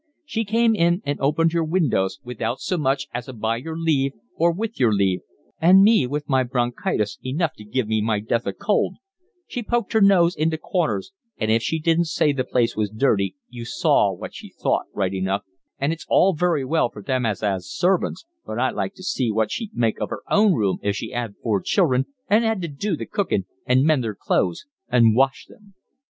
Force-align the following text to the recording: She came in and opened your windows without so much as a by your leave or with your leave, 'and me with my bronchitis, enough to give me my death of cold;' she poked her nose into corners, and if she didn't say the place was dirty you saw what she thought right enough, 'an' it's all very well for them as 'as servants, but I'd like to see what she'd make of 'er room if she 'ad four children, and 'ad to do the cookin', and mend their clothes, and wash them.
She 0.25 0.45
came 0.45 0.73
in 0.73 1.03
and 1.05 1.21
opened 1.21 1.53
your 1.53 1.63
windows 1.63 2.17
without 2.23 2.59
so 2.59 2.75
much 2.75 3.05
as 3.13 3.27
a 3.27 3.33
by 3.33 3.57
your 3.57 3.77
leave 3.77 4.13
or 4.35 4.51
with 4.51 4.79
your 4.79 4.91
leave, 4.91 5.21
'and 5.61 5.83
me 5.83 6.07
with 6.07 6.27
my 6.27 6.41
bronchitis, 6.41 7.19
enough 7.23 7.53
to 7.57 7.63
give 7.63 7.87
me 7.87 8.01
my 8.01 8.19
death 8.19 8.47
of 8.47 8.57
cold;' 8.57 8.95
she 9.45 9.61
poked 9.61 9.93
her 9.93 10.01
nose 10.01 10.35
into 10.35 10.57
corners, 10.57 11.11
and 11.37 11.51
if 11.51 11.61
she 11.61 11.77
didn't 11.77 12.05
say 12.05 12.33
the 12.33 12.43
place 12.43 12.75
was 12.75 12.89
dirty 12.89 13.35
you 13.47 13.63
saw 13.63 14.11
what 14.11 14.33
she 14.33 14.49
thought 14.49 14.87
right 14.91 15.13
enough, 15.13 15.43
'an' 15.79 15.91
it's 15.91 16.07
all 16.09 16.33
very 16.33 16.65
well 16.65 16.89
for 16.89 17.03
them 17.03 17.23
as 17.23 17.43
'as 17.43 17.69
servants, 17.69 18.25
but 18.43 18.57
I'd 18.57 18.71
like 18.73 18.95
to 18.95 19.03
see 19.03 19.31
what 19.31 19.51
she'd 19.51 19.75
make 19.75 20.01
of 20.01 20.11
'er 20.11 20.23
room 20.31 20.79
if 20.81 20.95
she 20.95 21.13
'ad 21.13 21.35
four 21.43 21.61
children, 21.61 22.07
and 22.27 22.43
'ad 22.43 22.59
to 22.63 22.67
do 22.67 22.97
the 22.97 23.05
cookin', 23.05 23.45
and 23.67 23.83
mend 23.83 24.03
their 24.03 24.15
clothes, 24.15 24.65
and 24.89 25.15
wash 25.15 25.45
them. 25.47 25.75